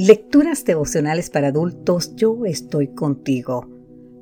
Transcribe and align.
Lecturas 0.00 0.64
devocionales 0.64 1.28
para 1.28 1.48
adultos, 1.48 2.14
yo 2.14 2.46
estoy 2.46 2.94
contigo. 2.94 3.66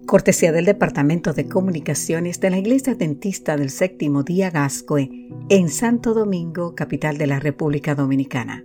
Cortesía 0.07 0.51
del 0.51 0.64
Departamento 0.64 1.35
de 1.35 1.51
Comunicaciones 1.51 2.41
de 2.41 2.49
la 2.49 2.57
Iglesia 2.57 2.95
Dentista 2.95 3.59
del 3.59 3.69
Séptimo 3.69 4.23
Día 4.23 4.49
Gascue 4.49 5.29
en 5.51 5.69
Santo 5.69 6.15
Domingo, 6.15 6.75
capital 6.75 7.18
de 7.18 7.27
la 7.27 7.41
República 7.41 7.95
Dominicana. 7.95 8.64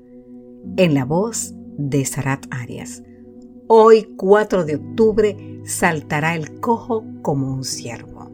En 0.77 0.93
la 0.93 1.03
voz 1.03 1.53
de 1.77 2.05
Sarat 2.05 2.45
Arias. 2.49 3.03
Hoy, 3.67 4.13
4 4.15 4.63
de 4.63 4.75
octubre, 4.77 5.59
saltará 5.65 6.33
el 6.33 6.61
cojo 6.61 7.03
como 7.21 7.53
un 7.53 7.65
ciervo. 7.65 8.31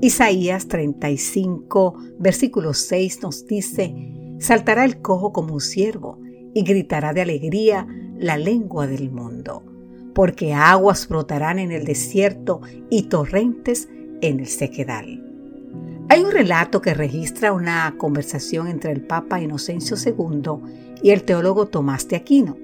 Isaías 0.00 0.66
35, 0.66 1.94
versículo 2.18 2.74
6 2.74 3.22
nos 3.22 3.46
dice, 3.46 3.94
saltará 4.40 4.84
el 4.84 5.00
cojo 5.02 5.32
como 5.32 5.54
un 5.54 5.60
ciervo 5.60 6.18
y 6.52 6.64
gritará 6.64 7.12
de 7.12 7.20
alegría 7.20 7.86
la 8.18 8.36
lengua 8.36 8.86
del 8.86 9.10
mundo, 9.10 9.62
porque 10.14 10.52
aguas 10.52 11.08
brotarán 11.08 11.58
en 11.58 11.70
el 11.70 11.84
desierto 11.84 12.60
y 12.90 13.04
torrentes 13.04 13.88
en 14.20 14.40
el 14.40 14.46
sequedal. 14.46 15.24
Hay 16.10 16.22
un 16.22 16.32
relato 16.32 16.80
que 16.80 16.94
registra 16.94 17.52
una 17.52 17.94
conversación 17.98 18.66
entre 18.66 18.92
el 18.92 19.02
Papa 19.02 19.40
Inocencio 19.40 19.96
II 19.96 21.00
y 21.02 21.10
el 21.10 21.22
teólogo 21.22 21.66
Tomás 21.66 22.08
de 22.08 22.16
Aquino. 22.16 22.56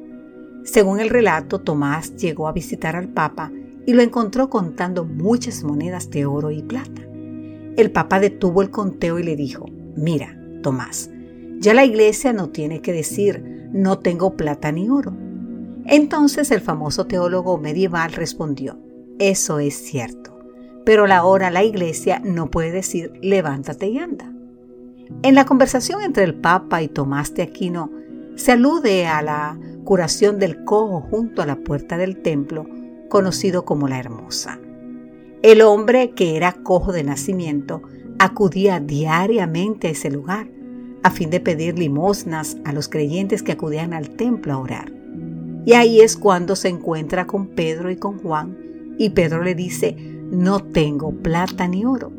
Según 0.64 0.98
el 0.98 1.10
relato, 1.10 1.60
Tomás 1.60 2.16
llegó 2.16 2.48
a 2.48 2.52
visitar 2.52 2.96
al 2.96 3.08
Papa 3.08 3.52
y 3.86 3.92
lo 3.92 4.02
encontró 4.02 4.48
contando 4.48 5.04
muchas 5.04 5.62
monedas 5.62 6.10
de 6.10 6.24
oro 6.24 6.50
y 6.50 6.62
plata. 6.62 7.02
El 7.76 7.90
Papa 7.90 8.18
detuvo 8.18 8.62
el 8.62 8.70
conteo 8.70 9.18
y 9.18 9.24
le 9.24 9.36
dijo, 9.36 9.66
mira, 9.94 10.38
Tomás, 10.62 11.10
ya 11.58 11.74
la 11.74 11.84
iglesia 11.84 12.32
no 12.32 12.48
tiene 12.48 12.80
que 12.80 12.94
decir, 12.94 13.68
no 13.72 13.98
tengo 13.98 14.36
plata 14.36 14.72
ni 14.72 14.88
oro. 14.88 15.14
Entonces 15.86 16.50
el 16.50 16.60
famoso 16.60 17.06
teólogo 17.06 17.58
medieval 17.58 18.12
respondió, 18.12 18.78
eso 19.18 19.58
es 19.58 19.74
cierto, 19.74 20.38
pero 20.84 21.06
ahora 21.12 21.50
la 21.50 21.62
iglesia 21.62 22.20
no 22.24 22.50
puede 22.50 22.70
decir 22.70 23.12
levántate 23.20 23.88
y 23.88 23.98
anda. 23.98 24.32
En 25.22 25.34
la 25.34 25.44
conversación 25.44 26.02
entre 26.02 26.24
el 26.24 26.34
Papa 26.34 26.82
y 26.82 26.88
Tomás 26.88 27.34
de 27.34 27.42
Aquino 27.42 27.90
se 28.36 28.52
alude 28.52 29.06
a 29.06 29.22
la 29.22 29.58
curación 29.84 30.38
del 30.38 30.64
cojo 30.64 31.02
junto 31.02 31.42
a 31.42 31.46
la 31.46 31.56
puerta 31.56 31.98
del 31.98 32.22
templo, 32.22 32.66
conocido 33.08 33.64
como 33.64 33.86
la 33.86 33.98
Hermosa. 33.98 34.58
El 35.42 35.60
hombre 35.60 36.12
que 36.12 36.36
era 36.36 36.52
cojo 36.52 36.92
de 36.92 37.04
nacimiento 37.04 37.82
acudía 38.18 38.80
diariamente 38.80 39.88
a 39.88 39.90
ese 39.90 40.10
lugar 40.10 40.48
a 41.02 41.10
fin 41.10 41.28
de 41.28 41.38
pedir 41.38 41.78
limosnas 41.78 42.56
a 42.64 42.72
los 42.72 42.88
creyentes 42.88 43.42
que 43.42 43.52
acudían 43.52 43.92
al 43.92 44.08
templo 44.16 44.54
a 44.54 44.58
orar. 44.58 44.93
Y 45.66 45.72
ahí 45.72 46.00
es 46.00 46.16
cuando 46.16 46.56
se 46.56 46.68
encuentra 46.68 47.26
con 47.26 47.48
Pedro 47.48 47.90
y 47.90 47.96
con 47.96 48.18
Juan, 48.18 48.56
y 48.98 49.10
Pedro 49.10 49.42
le 49.42 49.54
dice, 49.54 49.96
no 50.30 50.60
tengo 50.60 51.12
plata 51.12 51.66
ni 51.68 51.84
oro, 51.84 52.12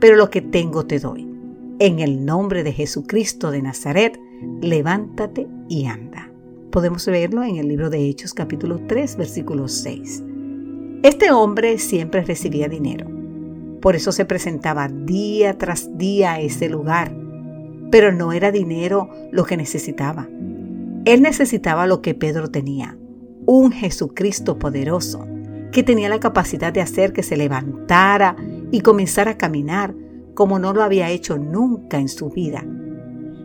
pero 0.00 0.16
lo 0.16 0.30
que 0.30 0.40
tengo 0.40 0.86
te 0.86 0.98
doy. 0.98 1.28
En 1.78 1.98
el 1.98 2.24
nombre 2.24 2.64
de 2.64 2.72
Jesucristo 2.72 3.50
de 3.50 3.62
Nazaret, 3.62 4.18
levántate 4.62 5.46
y 5.68 5.86
anda. 5.86 6.30
Podemos 6.70 7.06
verlo 7.06 7.42
en 7.42 7.56
el 7.56 7.68
libro 7.68 7.90
de 7.90 8.08
Hechos 8.08 8.34
capítulo 8.34 8.80
3, 8.86 9.16
versículo 9.16 9.68
6. 9.68 10.24
Este 11.02 11.30
hombre 11.30 11.78
siempre 11.78 12.22
recibía 12.22 12.68
dinero. 12.68 13.06
Por 13.80 13.94
eso 13.94 14.10
se 14.10 14.24
presentaba 14.24 14.88
día 14.88 15.58
tras 15.58 15.96
día 15.96 16.32
a 16.32 16.40
ese 16.40 16.68
lugar. 16.68 17.14
Pero 17.90 18.12
no 18.12 18.32
era 18.32 18.50
dinero 18.50 19.10
lo 19.30 19.44
que 19.44 19.56
necesitaba. 19.56 20.28
Él 21.06 21.22
necesitaba 21.22 21.86
lo 21.86 22.02
que 22.02 22.14
Pedro 22.14 22.50
tenía, 22.50 22.98
un 23.46 23.70
Jesucristo 23.70 24.58
poderoso, 24.58 25.24
que 25.70 25.84
tenía 25.84 26.08
la 26.08 26.18
capacidad 26.18 26.72
de 26.72 26.80
hacer 26.80 27.12
que 27.12 27.22
se 27.22 27.36
levantara 27.36 28.34
y 28.72 28.80
comenzara 28.80 29.30
a 29.30 29.38
caminar 29.38 29.94
como 30.34 30.58
no 30.58 30.72
lo 30.72 30.82
había 30.82 31.08
hecho 31.10 31.38
nunca 31.38 32.00
en 32.00 32.08
su 32.08 32.30
vida, 32.30 32.66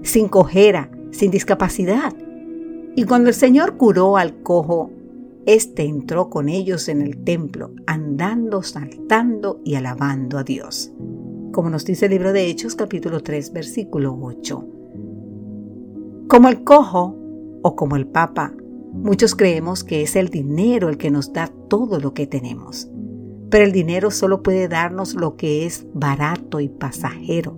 sin 0.02 0.28
cojera, 0.28 0.90
sin 1.12 1.30
discapacidad. 1.30 2.16
Y 2.96 3.04
cuando 3.04 3.30
el 3.30 3.36
Señor 3.36 3.78
curó 3.78 4.18
al 4.18 4.42
cojo, 4.42 4.90
éste 5.46 5.84
entró 5.84 6.32
con 6.32 6.50
ellos 6.50 6.90
en 6.90 7.04
el 7.04 7.24
templo, 7.24 7.76
andando, 7.86 8.64
saltando 8.64 9.62
y 9.64 9.76
alabando 9.76 10.40
a 10.40 10.44
Dios. 10.44 10.92
Como 11.52 11.70
nos 11.70 11.86
dice 11.86 12.08
el 12.08 12.14
libro 12.14 12.34
de 12.34 12.48
Hechos 12.48 12.74
capítulo 12.74 13.22
3 13.22 13.54
versículo 13.54 14.18
8. 14.20 14.68
Como 16.28 16.50
el 16.50 16.64
cojo 16.64 17.21
o 17.62 17.76
como 17.76 17.96
el 17.96 18.08
Papa, 18.08 18.54
muchos 18.92 19.36
creemos 19.36 19.84
que 19.84 20.02
es 20.02 20.16
el 20.16 20.30
dinero 20.30 20.90
el 20.90 20.98
que 20.98 21.12
nos 21.12 21.34
da 21.34 21.52
todo 21.70 22.00
lo 22.00 22.14
que 22.14 22.28
tenemos. 22.28 22.90
Pero 23.50 23.66
el 23.66 23.72
dinero 23.72 24.12
solo 24.12 24.44
puede 24.44 24.68
darnos 24.68 25.14
lo 25.14 25.36
que 25.36 25.66
es 25.66 25.86
barato 25.94 26.60
y 26.60 26.70
pasajero. 26.70 27.58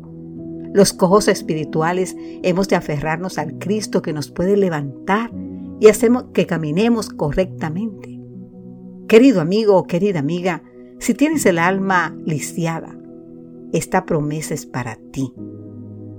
Los 0.73 0.91
cojos 0.91 1.27
espirituales 1.27 2.15
hemos 2.41 2.67
de 2.67 2.75
aferrarnos 2.75 3.37
al 3.37 3.59
Cristo 3.59 4.01
que 4.01 4.11
nos 4.11 4.31
puede 4.31 4.57
levantar 4.57 5.31
y 5.79 5.87
hacemos 5.87 6.25
que 6.33 6.47
caminemos 6.47 7.09
correctamente. 7.09 8.19
Querido 9.07 9.39
amigo 9.41 9.77
o 9.77 9.83
querida 9.83 10.19
amiga, 10.19 10.63
si 10.99 11.13
tienes 11.13 11.45
el 11.45 11.59
alma 11.59 12.17
lisiada, 12.25 12.97
esta 13.71 14.05
promesa 14.05 14.53
es 14.53 14.65
para 14.65 14.97
ti. 15.11 15.33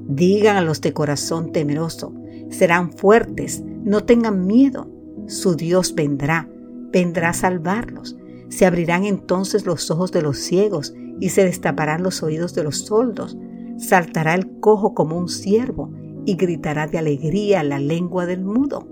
Digan 0.06 0.56
a 0.56 0.60
los 0.60 0.80
de 0.80 0.92
corazón 0.92 1.50
temeroso, 1.50 2.14
serán 2.50 2.92
fuertes, 2.92 3.64
no 3.84 4.04
tengan 4.04 4.46
miedo, 4.46 4.88
su 5.26 5.56
Dios 5.56 5.94
vendrá, 5.94 6.48
vendrá 6.90 7.30
a 7.30 7.34
salvarlos. 7.34 8.16
Se 8.48 8.64
abrirán 8.64 9.04
entonces 9.04 9.66
los 9.66 9.90
ojos 9.90 10.10
de 10.10 10.22
los 10.22 10.38
ciegos 10.38 10.94
y 11.20 11.28
se 11.28 11.44
destaparán 11.44 12.02
los 12.02 12.22
oídos 12.22 12.54
de 12.54 12.64
los 12.64 12.78
soldos. 12.78 13.36
Saltará 13.76 14.34
el 14.34 14.58
cojo 14.60 14.94
como 14.94 15.18
un 15.18 15.28
ciervo 15.28 15.92
y 16.24 16.36
gritará 16.36 16.86
de 16.86 16.98
alegría 16.98 17.62
la 17.62 17.78
lengua 17.78 18.24
del 18.24 18.42
mudo. 18.42 18.88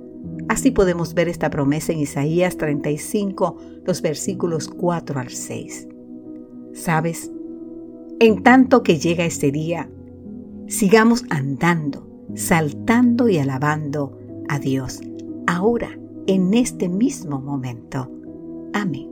Así 0.48 0.70
podemos 0.70 1.14
ver 1.14 1.28
esta 1.28 1.48
promesa 1.48 1.92
en 1.92 2.00
Isaías 2.00 2.58
35, 2.58 3.56
los 3.84 4.02
versículos 4.02 4.68
4 4.68 5.20
al 5.20 5.30
6. 5.30 5.88
¿Sabes? 6.74 7.30
En 8.20 8.42
tanto 8.42 8.82
que 8.82 8.98
llega 8.98 9.24
este 9.24 9.50
día, 9.50 9.90
sigamos 10.66 11.24
andando, 11.30 12.06
saltando 12.34 13.28
y 13.28 13.38
alabando 13.38 14.18
a 14.52 14.58
Dios, 14.58 15.00
ahora, 15.46 15.98
en 16.26 16.52
este 16.52 16.86
mismo 16.86 17.40
momento. 17.40 18.10
Amén. 18.74 19.11